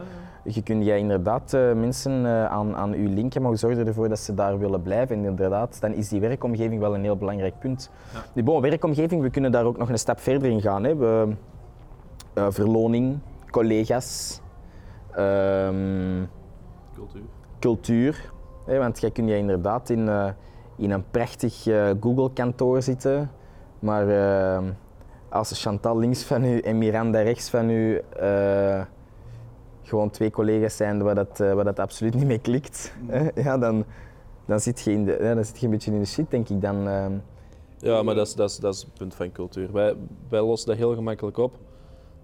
[0.44, 4.18] Je kunt jij inderdaad eh, mensen eh, aan, aan u linken, maar zorg ervoor dat
[4.18, 5.16] ze daar willen blijven?
[5.16, 7.90] En inderdaad, dan is die werkomgeving wel een heel belangrijk punt.
[8.34, 10.84] Die bon, werkomgeving, we kunnen daar ook nog een stap verder in gaan.
[10.84, 10.96] Hè.
[10.96, 11.28] We,
[12.34, 13.18] eh, verloning,
[13.50, 14.40] collega's,
[15.18, 16.24] ehm,
[16.94, 17.22] Cultuur.
[17.58, 18.32] cultuur.
[18.66, 20.28] Hè, want jij kunt je inderdaad in, eh,
[20.76, 23.30] in een prachtig eh, Google-kantoor zitten,
[23.78, 24.64] maar eh,
[25.28, 28.82] als Chantal links van u en Miranda rechts van u eh,
[29.82, 33.84] gewoon twee collega's zijn waar dat, waar dat absoluut niet mee klikt, hè, ja, dan,
[34.46, 36.48] dan, zit je in de, ja, dan zit je een beetje in de shit, denk
[36.48, 36.88] ik dan.
[36.88, 37.06] eh.
[37.80, 39.72] Ja, maar dat is, dat, is, dat is het punt van cultuur.
[39.72, 39.94] Wij,
[40.28, 41.56] wij lossen dat heel gemakkelijk op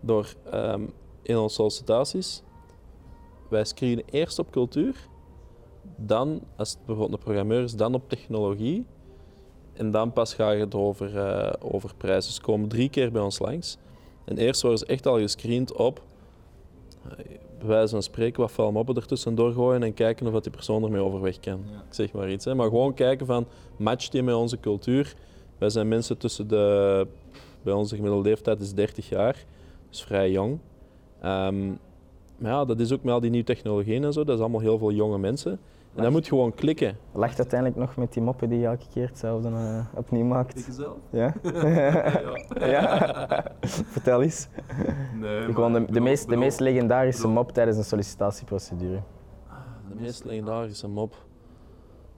[0.01, 0.83] door ehm,
[1.23, 2.43] in onze sollicitaties.
[3.55, 5.09] Wij screenen eerst op cultuur,
[5.97, 8.87] dan, als het bijvoorbeeld een programmeur is, dan op technologie.
[9.73, 12.33] En dan pas ga je het over, eh, over prijzen.
[12.33, 13.77] Ze komen drie keer bij ons langs.
[14.25, 16.03] En eerst worden ze echt al gescreend op,
[17.03, 17.11] eh,
[17.59, 20.85] bij wijze van spreken, wat vuil moppen ertussen doorgooien en kijken of dat die persoon
[20.85, 21.59] ermee overweg kan.
[21.89, 22.45] Ik zeg maar iets.
[22.45, 22.55] Hè.
[22.55, 25.15] Maar gewoon kijken van, matcht die met onze cultuur?
[25.59, 27.07] Wij zijn mensen tussen de,
[27.63, 29.45] bij onze gemiddelde leeftijd is 30 jaar,
[29.91, 30.59] dus vrij jong.
[31.21, 31.73] Ehm,
[32.45, 34.61] maar ja, dat is ook met al die nieuwe technologieën en zo, dat is allemaal
[34.61, 35.59] heel veel jonge mensen.
[35.95, 36.97] En dat moet gewoon klikken.
[37.13, 40.69] Lacht uiteindelijk nog met die moppen die je elke keer hetzelfde eh, opnieuw maakt.
[40.71, 40.97] zelf?
[41.11, 41.35] Ja?
[42.59, 43.45] ja?
[43.61, 44.49] Vertel eens.
[45.21, 49.03] Nee, Gewoon de, de, meest, de meest legendarische mop tijdens een sollicitatieprocedure.
[49.89, 51.15] De meest legendarische mop.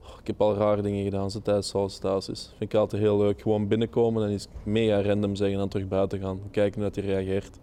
[0.03, 2.53] Oh, ik heb al rare dingen gedaan zo tijdens sollicitaties.
[2.57, 3.41] Vind ik altijd heel leuk.
[3.41, 6.39] Gewoon binnenkomen en iets mega random zeggen en dan terug buiten gaan.
[6.51, 7.59] Kijken hoe dat hij reageert.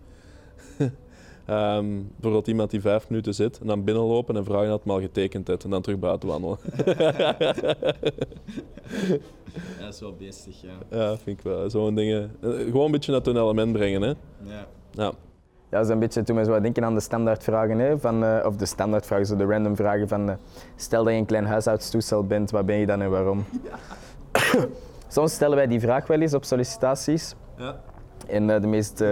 [1.46, 5.00] Ehm, bijvoorbeeld iemand die vijf minuten zit en dan binnenlopen en vragen dat hij al
[5.00, 6.59] getekend heeft en dan terug buiten wandelen.
[9.80, 10.98] Dat is wel beestig, ja.
[10.98, 11.70] ja, vind ik wel.
[11.70, 12.37] Zo'n dingen.
[12.40, 14.02] Eh, Gewoon een beetje naar het element brengen.
[14.02, 14.09] Hè?
[14.42, 14.66] ja.
[14.90, 15.12] Ja.
[15.74, 18.46] Ja, dat is een beetje toen we zo denken aan de standaardvragen, hè, van, eh,
[18.46, 20.37] of de standaardvragen, zo de random vragen van eh,
[20.76, 23.44] stel dat je een klein huishoudstoestel bent, waar ben je dan en waarom?
[25.09, 27.35] Soms stellen wij die vraag wel eens op sollicitaties.
[27.57, 27.80] Ja.
[28.26, 29.04] En eh, de meest,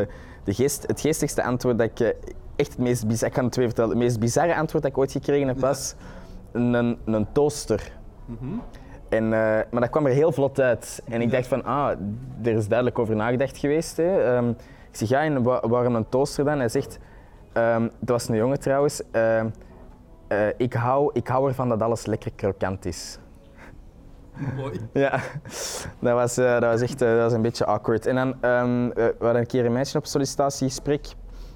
[0.45, 2.09] de geest, het geestigste antwoord dat ik eh,
[2.57, 4.99] echt het meest bizar, ik kan het twee vertellen, het meest bizarre antwoord dat ik
[4.99, 5.95] ooit gekregen heb was
[6.53, 7.93] een, een toaster.
[9.09, 9.31] En, eh,
[9.71, 11.03] maar dat kwam er heel vlot uit.
[11.09, 11.89] En ik dacht van, ah,
[12.43, 13.97] er is duidelijk over nagedacht geweest.
[13.97, 14.23] Hè.
[14.35, 14.49] Ehm,
[14.91, 16.59] ik zeg, ja, en wa- waarom een toaster dan?
[16.59, 16.99] Hij zegt,
[17.53, 19.49] ehm het was een jongen trouwens, ehm,
[20.29, 23.19] eh, ik, hou, ik hou ervan dat alles lekker krokant is.
[24.57, 24.81] Mooi.
[24.93, 25.21] Ja,
[25.99, 28.07] dat was, eh, dat was echt eh, dat was een beetje awkward.
[28.07, 28.63] En dan eh,
[28.95, 31.07] we hadden een keer een meisje op sollicitatiegesprek.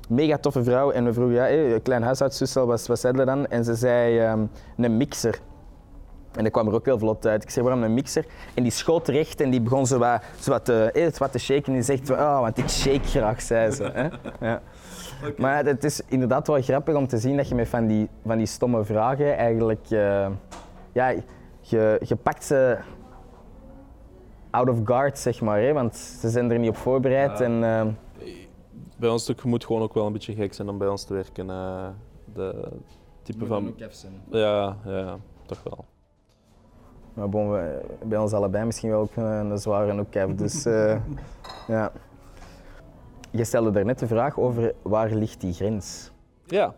[0.09, 0.91] Mega toffe vrouw.
[0.91, 3.47] En we vroegen, ja, hey, een klein huishoudstoestel, wat, wat zei dan?
[3.47, 5.39] En ze zei, ehm, een mixer.
[6.33, 7.43] En dat kwam er ook heel vlot uit.
[7.43, 8.25] Ik zei, waarom een mixer?
[8.55, 11.39] En die schoot recht en die begon zo wat, zo wat, te, eh, wat te
[11.39, 11.65] shaken.
[11.67, 13.91] En die zegt, oh, want ik shake graag, zei ze.
[13.93, 14.09] Hè?
[14.47, 14.61] Ja.
[15.37, 18.39] Maar het is inderdaad wel grappig om te zien dat je met van die, van
[18.39, 19.87] die stomme vragen eigenlijk...
[20.93, 21.15] ja,
[21.69, 22.79] je, je pakt ze
[24.51, 25.61] out of guard, zeg maar.
[25.61, 25.73] Hè?
[25.73, 27.39] Want ze zijn er niet op voorbereid.
[27.39, 27.45] Ja.
[27.45, 27.87] En, eh,
[28.99, 31.15] Bij ons je moet gewoon ook wel een beetje gek zijn om bij ons te
[31.15, 31.51] werken.
[31.51, 31.89] eh,
[32.35, 32.69] de
[33.23, 33.75] type van...
[34.31, 35.85] Ja, ja, ja, toch wel.
[37.15, 40.35] maar bon, we- bij ons allebei misschien wel ook een, een zware noekef.
[40.35, 41.01] Dus eh,
[41.69, 41.93] ja.
[43.31, 46.11] Je stelde daarnet de vraag over waar ligt die grens?
[46.47, 46.75] Ja,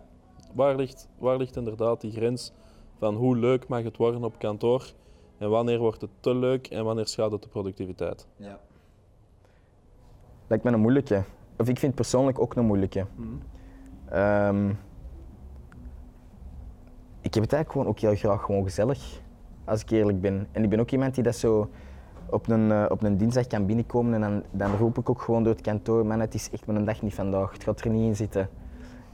[0.54, 2.52] waar ligt, waar ligt inderdaad die grens
[2.98, 4.92] van hoe leuk mag het worden op kantoor
[5.38, 8.26] en wanneer wordt het te leuk en wanneer schaadt het de productiviteit?
[8.36, 8.60] Ja.
[10.46, 11.22] Lijkt me een moeilijke.
[11.56, 13.06] Of ik vind het persoonlijk ook een moeilijke.
[14.08, 14.68] Ehm,
[17.20, 19.20] ik heb het eigenlijk gewoon ook heel graag gewoon gezellig.
[19.64, 20.48] als ik eerlijk ben.
[20.52, 21.70] En ik ben ook iemand die dat zo
[22.30, 25.42] op een, eh, op een dinsdag kan binnenkomen en dan, dan roep ik ook gewoon
[25.42, 28.06] door het kantoor, man het is echt mijn dag niet vandaag, het gaat er niet
[28.06, 28.48] in zitten.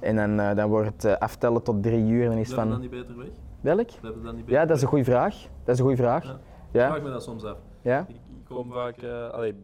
[0.00, 2.68] En dan, eh, dan wordt het eh, aftellen tot drie uur en is Blijven dan
[2.70, 3.28] van, niet beter weg?
[3.64, 3.88] Welk?
[4.22, 5.34] Dan niet Ja, dat is een goede vraag.
[5.64, 6.38] Dat is een goede vraag.
[6.72, 6.96] Ja.
[6.96, 7.58] Ik me dat soms af.
[7.82, 8.06] ja.
[8.08, 8.96] Ik, ik kom vaak...
[8.96, 9.54] eh, allee,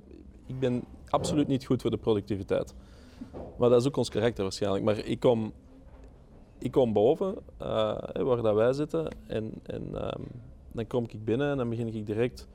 [0.46, 2.74] ik ben absoluut niet goed voor de productiviteit.
[3.58, 4.84] Maar dat is ook ons karakter waarschijnlijk.
[4.84, 5.52] Maar ik kom,
[6.58, 7.66] ik kom boven, eh,
[8.12, 10.22] waar dat wij zitten, en, en ehm,
[10.72, 12.48] dan kom ik binnen en dan begin ik direct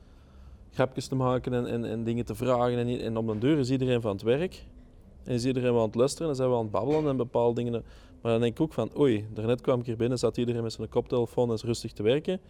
[0.72, 2.78] grapjes te maken en, en, en dingen te vragen.
[2.78, 4.64] En, en om de deur is iedereen van het werk.
[5.26, 7.62] En is iedereen wel aan het luisteren en zijn we aan het babbelen en bepaalde
[7.62, 7.84] dingen.
[8.22, 10.72] Maar dan denk ik ook van, oei, daarnet kwam ik hier binnen, zat iedereen met
[10.72, 12.40] zijn koptelefoon en is rustig te werken.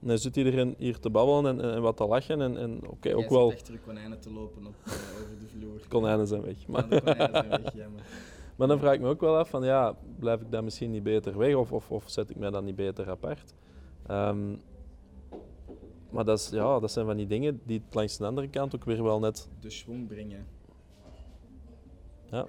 [0.00, 2.40] En dan zit iedereen hier te babbelen en, en, wat te lachen.
[2.40, 5.80] En, en oké, ook wel achter de konijnen te lopen op, over de vloer.
[5.88, 6.66] konijnen zijn weg.
[6.66, 8.02] Maar, de konijnen zijn weg, jammer.
[8.56, 11.02] maar dan vraag ik me ook wel af van, ja, blijf ik dan misschien niet
[11.02, 13.54] beter weg of, of, of zet ik mij dan niet beter apart?
[14.06, 14.54] Ehm,
[16.10, 18.74] maar dat, is, ja, dat zijn van die dingen die het langs de andere kant
[18.74, 19.48] ook weer wel net...
[19.60, 20.46] De schwung brengen.
[22.30, 22.44] Ja,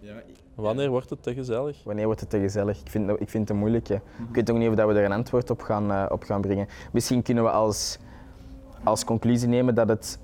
[0.00, 0.14] Ja,
[0.54, 1.84] wanneer wordt het te gezellig?
[1.84, 2.80] Wanneer wordt het te gezellig?
[2.80, 3.94] Ik vind, ik vind het een moeilijke.
[4.28, 6.40] Ik weet ook niet of dat we er een antwoord op gaan, eh, op gaan
[6.40, 6.68] brengen.
[6.92, 7.98] Misschien kunnen we als,
[8.84, 10.18] als conclusie nemen dat het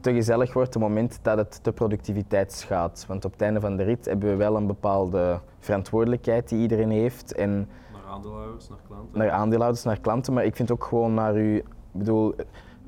[0.00, 3.06] te gezellig wordt op het moment dat het de productiviteit schaadt.
[3.06, 6.90] Want op het einde van de rit hebben we wel een bepaalde verantwoordelijkheid die iedereen
[6.90, 7.32] heeft.
[7.34, 9.18] En Naar aandeelhouders, naar klanten.
[9.18, 11.56] naar aandeelhouders, naar klanten, maar ik vind ook gewoon naar u...
[11.56, 12.34] Ik bedoel,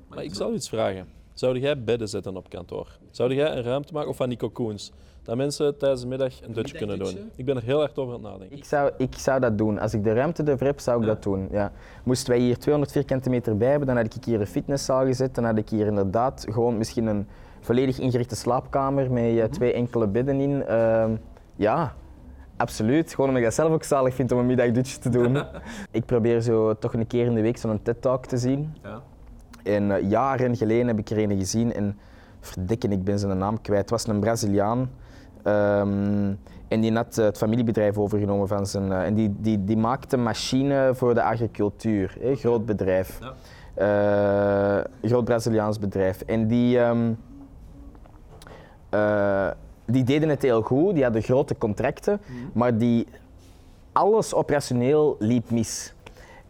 [0.09, 1.09] Maar ik zou iets vragen.
[1.35, 2.99] Zou jij bedden zetten op kantoor?
[3.11, 4.93] Zou jij een ruimte maken, of van die cocoons,
[5.23, 7.31] dat mensen tijdens de middag een dutje kunnen doen?
[7.37, 8.57] Ik ben er heel hard over aan het nadenken.
[8.57, 9.79] Ik zou, ik zou dat doen.
[9.79, 11.13] Als ik de ruimte ervoor heb, zou ik Ja.
[11.15, 11.49] dat doen.
[11.51, 11.73] Ja.
[12.05, 15.35] Moesten wij hier 200 vierkante meter bij hebben, dan had ik hier een fitnesszaal gezet.
[15.35, 17.27] Dan had ik hier inderdaad gewoon misschien een
[17.61, 20.65] volledig ingerichte slaapkamer met eh, twee enkele bedden in.
[20.65, 21.17] Ehm,
[21.57, 21.95] ja,
[22.57, 23.11] absoluut.
[23.11, 25.43] Gewoon omdat ik dat zelf ook zalig vind om een middagdutje te doen.
[25.91, 28.75] ik probeer zo toch een keer in de week zo'n TED-talk te zien.
[28.83, 29.03] Ja.
[29.63, 31.99] En eh, jaren geleden heb ik er een gezien en
[32.41, 33.81] verdikken, ik ben zijn naam kwijt.
[33.81, 34.91] Het was een Braziliaan.
[35.43, 36.33] Ehm,
[36.69, 38.93] en die had eh, het familiebedrijf overgenomen van zijn.
[38.93, 42.17] eh, en die, die, die maakte machine voor de agricultuur.
[42.21, 43.19] Hè, groot bedrijf.
[43.21, 43.35] Ja.
[45.03, 46.21] Groot Braziliaans bedrijf.
[46.21, 47.13] En die, ehm,
[48.91, 49.51] eh,
[49.85, 52.21] die deden het heel goed, die hadden grote contracten,
[52.53, 53.07] maar die,
[53.93, 55.95] alles operationeel liep mis.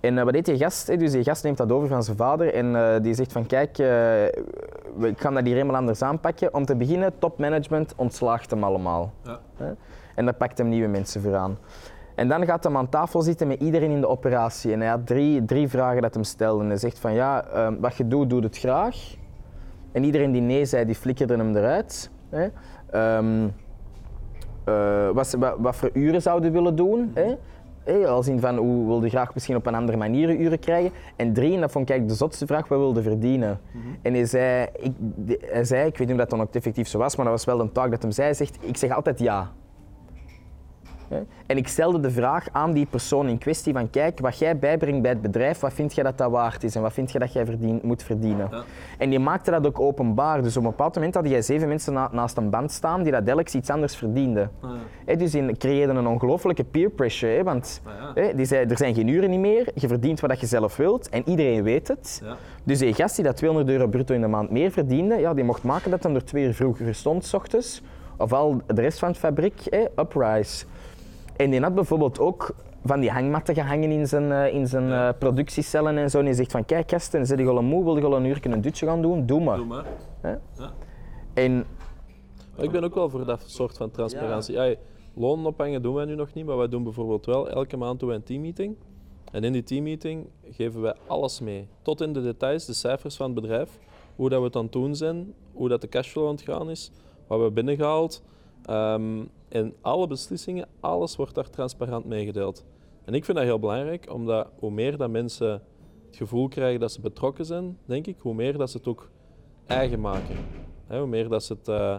[0.03, 0.87] En eh, wat deed die gast?
[0.87, 0.97] hè?
[0.97, 3.79] Dus die gast neemt dat over van zijn vader en eh, die zegt van kijk,
[3.79, 4.25] eh,
[5.01, 6.55] ik ga dat hier helemaal anders aanpakken.
[6.55, 9.13] Om te beginnen, topmanagement ontslaagt hem allemaal.
[9.23, 9.41] Ja.
[10.15, 11.59] En daar pakt hem nieuwe mensen voor aan.
[12.15, 14.73] En dan gaat hij aan tafel zitten met iedereen in de operatie.
[14.73, 16.63] En hij had drie, drie vragen dat hem stelde.
[16.63, 18.97] En hij zegt van ja, ehm, wat je doet, doe het graag.
[19.93, 22.11] En iedereen die nee zei, die flikkerde hem eruit.
[22.29, 22.49] Hè?
[22.91, 23.49] Ehm,
[24.65, 27.11] eh, wat, wat, wat voor uren zouden willen doen.
[27.15, 27.35] Hè?
[27.85, 30.91] Hè, als in van hoe wilde graag misschien op een andere manier uren krijgen.
[31.17, 33.61] En drie, en dat vond ik eigenlijk de zotste vraag, wat wilde verdienen.
[34.03, 34.93] En hij zei, ik,
[35.41, 37.45] hij zei, ik weet niet of dat dan ook effectief zo was, maar dat was
[37.45, 39.53] wel een taak dat hem zei, zegt, ik zeg altijd ja.
[41.47, 45.03] En ik stelde de vraag aan die persoon in kwestie van kijk, wat jij bijbrengt
[45.03, 47.33] bij het bedrijf, wat vind je dat dat waard is en wat vind je dat
[47.33, 48.49] jij verdien, moet verdienen?
[48.51, 48.63] Ja.
[48.99, 50.43] En die maakte dat ook openbaar.
[50.43, 53.13] Dus op een bepaald moment had jij zeven mensen na- naast een band staan die
[53.13, 54.51] dat elk iets anders verdienden.
[55.07, 55.15] Ja.
[55.15, 57.33] Dus die creëerden een ongelofelijke peer pressure.
[57.33, 57.83] Hè, want
[58.15, 58.33] ja.
[58.33, 61.29] die zei, er zijn geen uren niet meer, je verdient wat je zelf wilt en
[61.29, 62.23] iedereen weet het.
[62.65, 65.45] Dus die gast die dat 200 euro bruto in de maand meer verdiende, ja, die
[65.45, 67.83] mocht maken dat hij er twee uur vroeger stond, s ochtends.
[68.17, 70.65] Of al de rest van het fabriek, hè, uprise.
[71.43, 75.09] En die had bijvoorbeeld ook van die hangmatten gehangen in zijn, eh, in zijn Ja.
[75.09, 76.19] eh, productiecellen en zo.
[76.19, 78.47] En hij zegt van, kijk gasten, zit je al moe, wil je al een uur
[78.47, 79.27] een dutje gaan doen?
[79.27, 79.57] Doe maar.
[79.57, 79.85] Doe maar.
[80.21, 80.31] Hè?
[80.31, 80.73] Ja.
[81.35, 81.65] En
[82.57, 84.55] Maar ik ben ook wel voor dat soort van transparantie.
[84.55, 84.75] Ja.
[85.15, 88.09] lonen ophangen doen wij nu nog niet, maar wij doen bijvoorbeeld wel elke maand doen
[88.09, 88.77] wij een teammeeting.
[89.33, 91.69] En in die teammeeting geven wij alles mee.
[91.83, 93.79] Tot in de details, de cijfers van het bedrijf,
[94.17, 96.71] hoe dat we het aan het doen zijn, hoe dat de cashflow aan het gaan
[96.71, 96.91] is,
[97.27, 98.23] wat we hebben binnengehaald.
[98.65, 99.19] Ehm,
[99.53, 102.65] en alle beslissingen, alles wordt daar transparant meegedeeld.
[103.05, 105.51] En ik vind dat heel belangrijk, omdat hoe meer dat mensen
[106.07, 109.11] het gevoel krijgen dat ze betrokken zijn, denk ik, hoe meer dat ze het ook
[109.67, 110.37] eigen maken.
[110.87, 111.97] Hè, hoe meer dat ze het eh,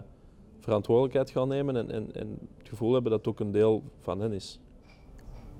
[0.60, 4.20] verantwoordelijkheid gaan nemen en, en, en het gevoel hebben dat het ook een deel van
[4.20, 4.60] hen is.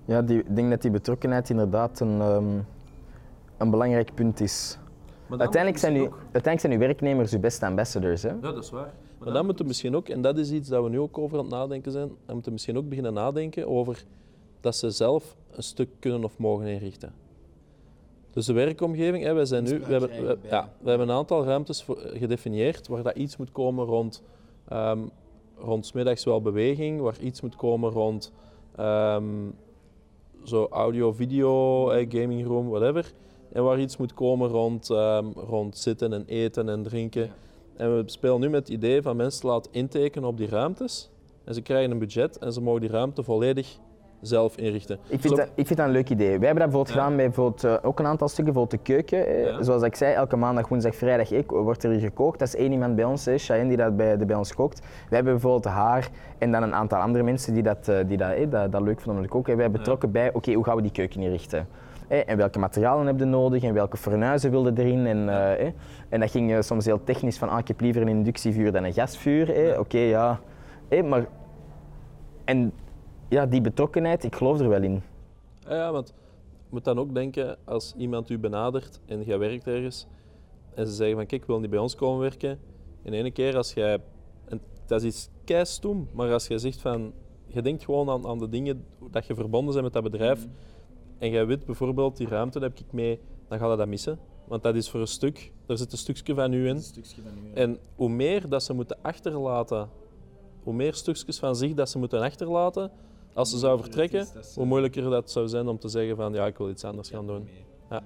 [0.05, 2.59] ja, die, ik denk dat die betrokkenheid inderdaad een, ehm,
[3.59, 4.79] een belangrijk punt is.
[5.27, 8.23] Maar Uiteindelijk zijn, uw, uiteindelijk zijn uw werknemers uw beste ambassadors.
[8.23, 8.29] Hè?
[8.29, 8.93] Ja, dat is waar.
[9.25, 11.39] Maar dan moeten we misschien ook, en dat is iets dat we nu ook over
[11.39, 14.05] aan het nadenken zijn, dan moeten we misschien ook beginnen nadenken over
[14.61, 17.13] dat ze zelf een stuk kunnen of mogen inrichten.
[18.31, 21.45] Dus de werkomgeving, hè, wij, zijn nu, we, hebben, we, ja, we hebben een aantal
[21.45, 24.23] ruimtes voor- gedefinieerd waar dat iets moet komen rond,
[24.69, 25.01] ehm
[25.59, 28.33] rond middags wel beweging, waar iets moet komen rond
[28.77, 29.25] ehm,
[30.45, 33.13] zo audio, video, eh, gaming room, whatever.
[33.53, 37.31] En waar iets moet komen rond, ehm, rond zitten en eten en drinken.
[37.77, 41.11] En we spelen nu met het idee van mensen te laten intekenen op die ruimtes.
[41.45, 43.79] En ze krijgen een budget en ze mogen die ruimte volledig
[44.21, 44.95] zelf inrichten.
[44.95, 46.39] Ik Dus vind, dat, ik vind dat een leuk idee.
[46.39, 46.95] Wij hebben dat bijvoorbeeld Ja.
[47.03, 49.27] gedaan bij bijvoorbeeld, eh, ook een aantal stukken, bijvoorbeeld de keuken.
[49.27, 49.63] eh, Ja.
[49.63, 52.39] Zoals ik zei, elke maandag, woensdag, vrijdag ik, wordt er hier gekookt.
[52.39, 54.81] Dat is één iemand bij ons, hè, Cheyenne, die dat bij, die bij ons kookt.
[54.81, 58.31] Wij hebben bijvoorbeeld haar en dan een aantal andere mensen die dat, eh, die dat,
[58.33, 59.57] eh, dat, dat leuk vinden om te koken.
[59.57, 61.67] Wij betrokken bij, oké, hoe gaan we die keuken inrichten?
[62.09, 65.07] Eh, en welke materialen heb je nodig en welke fornuizen wilde erin?
[65.07, 65.73] En, eh, eh.
[66.09, 68.85] en dat ging eh, soms heel technisch van, ah, ik heb liever een inductievuur dan
[68.85, 69.51] een gasvuur.
[69.51, 69.79] eh.
[69.79, 70.41] Oké, ja.
[71.05, 71.27] Maar...
[72.45, 72.73] En
[73.29, 75.03] ja, die betrokkenheid, ik geloof er wel in.
[75.69, 76.09] Ja, ja, want
[76.59, 80.07] je moet dan ook denken, als iemand u benadert en jij werkt ergens,
[80.75, 82.59] en ze zeggen van kijk, ik wil niet bij ons komen werken,
[83.03, 83.99] in ene keer als jij,
[84.49, 87.13] en dat is iets keistoem, maar als jij zegt van,
[87.47, 90.47] je denkt gewoon aan, aan de dingen dat je verbonden bent met dat bedrijf,
[91.25, 94.19] en jij weet bijvoorbeeld, die ruimte daar heb ik mee, dan ga je dat missen.
[94.45, 96.83] Want dat is voor een stuk, er zit een stukje van u in.
[97.55, 99.89] En hoe meer dat ze moeten achterlaten,
[100.63, 102.91] hoe meer stukjes van zich dat ze moeten achterlaten,
[103.35, 106.59] als ze zouden vertrekken, hoe moeilijker dat zou zijn om te zeggen van ja, ik
[106.59, 107.49] wil iets anders gaan doen.
[107.91, 108.03] Ja,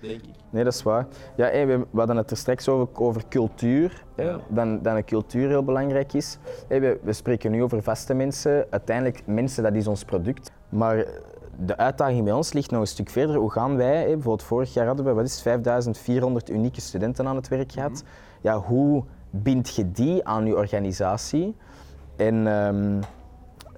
[0.00, 0.34] denk ik.
[0.50, 1.06] Nee, dat is waar.
[1.36, 4.04] Ja, we, hadden het er straks over, over cultuur.
[4.16, 4.40] Ja.
[4.48, 6.38] dan, dat een cultuur heel belangrijk is.
[6.68, 8.66] We, we spreken nu over vaste mensen.
[8.70, 10.52] Uiteindelijk, mensen, dat is ons product.
[10.68, 11.06] Maar
[11.58, 13.36] de uitdaging bij ons ligt nog een stuk verder.
[13.36, 17.26] Hoe gaan wij, hè, bijvoorbeeld vorig jaar hadden we wat is het, 5400 unieke studenten
[17.26, 18.04] aan het werk gehad.
[18.40, 21.56] Ja, hoe bind je die aan je organisatie?
[22.16, 23.02] En, ehm,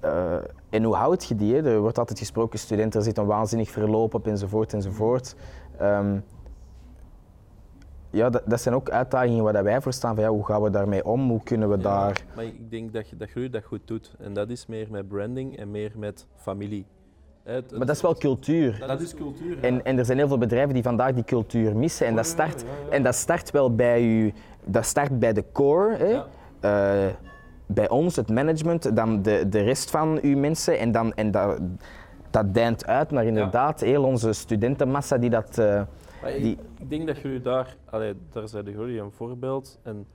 [0.00, 0.36] eh,
[0.70, 1.54] en hoe houd je die?
[1.54, 1.62] hè?
[1.62, 5.36] Er wordt altijd gesproken, studenten, er zit een waanzinnig verloop op enzovoort enzovoort.
[5.78, 6.18] Ehm,
[8.10, 10.14] ja, dat, dat zijn ook uitdagingen waar wij voor staan.
[10.14, 11.28] Van, ja, hoe gaan we daarmee om?
[11.28, 12.24] Hoe kunnen we daar...
[12.34, 14.14] Maar ik denk dat, je, dat jullie dat goed doet.
[14.18, 16.86] En dat is meer met branding en meer met familie.
[17.46, 18.84] Het- Maar dat is wel cultuur.
[18.86, 19.64] dat is cultuur.
[19.64, 22.06] En, en er zijn heel veel bedrijven die vandaag die cultuur missen.
[22.06, 24.32] En dat start, en dat start wel bij u,
[24.64, 25.96] dat start bij de core.
[25.96, 26.22] Hè?
[26.60, 27.12] Eh,
[27.66, 30.78] bij ons, het management, dan de, de rest van uw mensen.
[30.78, 31.58] En, dan, en dat,
[32.30, 35.58] dat deint uit naar inderdaad heel onze studentenmassa die dat.
[35.58, 35.82] eh,
[36.36, 39.78] ik, die- ik denk dat jullie daar, allee, daar zijn jullie een voorbeeld.
[39.82, 40.06] En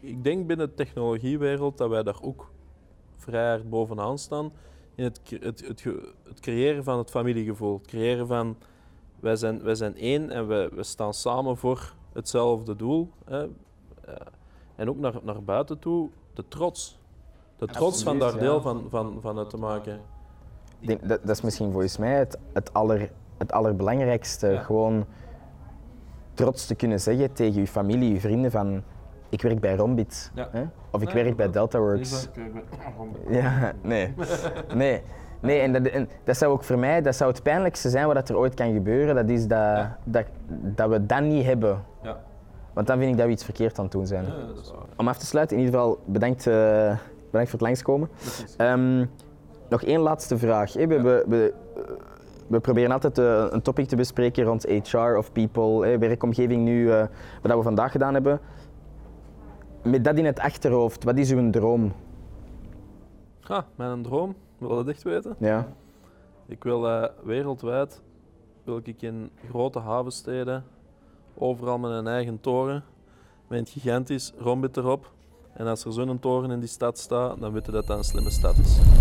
[0.00, 2.50] ik denk binnen de technologiewereld dat wij daar ook
[3.18, 4.52] vrij hard bovenaan staan.
[4.94, 5.66] In het, het,
[6.24, 7.78] het, creëren van het familiegevoel.
[7.78, 8.56] Het creëren van
[9.20, 13.10] wij zijn, wij zijn één en we, we staan samen voor hetzelfde doel.
[13.24, 13.42] Hè.
[13.42, 14.14] Eh,
[14.76, 16.98] en ook naar, naar buiten toe, de trots.
[17.56, 20.00] De trots van daar deel van, van, van uit te maken.
[20.80, 24.48] dat, dat is misschien volgens mij het, het, aller, het allerbelangrijkste.
[24.48, 24.62] Ja.
[24.62, 25.06] Gewoon
[26.34, 28.82] trots te kunnen zeggen tegen uw familie, uw vrienden van
[29.34, 30.30] ik werk bij Rombit.
[30.34, 30.48] Ja.
[30.50, 30.62] Hè?
[30.90, 32.28] Of ik Nee, werk bij DeltaWorks.
[33.28, 34.14] Ja, nee.
[34.74, 35.02] Nee,
[35.40, 38.28] nee en, dat, en dat zou ook voor mij dat zou het pijnlijkste zijn wat
[38.28, 39.14] er ooit kan gebeuren.
[39.14, 39.98] Dat is dat, Ja.
[40.04, 41.82] dat, dat we dat niet hebben.
[42.02, 42.16] Ja.
[42.72, 44.24] Want dan vind ik dat we iets verkeerd aan het doen zijn.
[44.24, 44.82] Ja, dat is waar.
[44.96, 46.54] Om af te sluiten, in ieder geval bedankt, eh,
[47.30, 48.08] bedankt voor het langskomen.
[48.56, 49.04] Ehm,
[49.68, 50.72] nog één laatste vraag.
[50.72, 51.54] We, we, we,
[52.46, 57.04] we proberen altijd eh, een topic te bespreken rond HR of people, werkomgeving nu, eh,
[57.42, 58.40] wat we vandaag gedaan hebben.
[59.84, 61.92] Met dat in het achterhoofd, wat is uw droom?
[63.40, 65.36] Ha, mijn droom, wil je dat echt weten?
[65.38, 65.68] Ja.
[66.46, 68.02] Ik wil eh, wereldwijd
[68.64, 70.64] wil ik in grote havensteden
[71.34, 72.84] overal met een eigen toren
[73.48, 75.12] met een gigantisch rombit erop.
[75.52, 78.04] En als er zo'n toren in die stad staat, dan weten we dat dat een
[78.04, 78.93] slimme stad is.